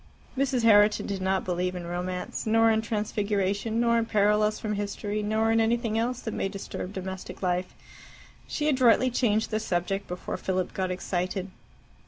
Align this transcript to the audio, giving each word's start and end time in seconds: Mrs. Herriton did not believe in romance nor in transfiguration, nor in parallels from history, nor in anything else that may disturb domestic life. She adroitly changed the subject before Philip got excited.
Mrs. 0.35 0.63
Herriton 0.63 1.05
did 1.05 1.21
not 1.21 1.45
believe 1.45 1.75
in 1.75 1.85
romance 1.85 2.47
nor 2.47 2.71
in 2.71 2.81
transfiguration, 2.81 3.79
nor 3.79 3.99
in 3.99 4.07
parallels 4.07 4.59
from 4.59 4.73
history, 4.73 5.21
nor 5.21 5.51
in 5.51 5.59
anything 5.61 5.95
else 5.95 6.21
that 6.21 6.33
may 6.33 6.49
disturb 6.49 6.91
domestic 6.91 7.43
life. 7.43 7.75
She 8.47 8.67
adroitly 8.67 9.11
changed 9.11 9.51
the 9.51 9.59
subject 9.59 10.07
before 10.07 10.37
Philip 10.37 10.73
got 10.73 10.89
excited. 10.89 11.51